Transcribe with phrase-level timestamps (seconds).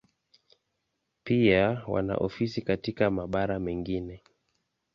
[1.23, 4.23] Pia wana ofisi katika mabara mengine.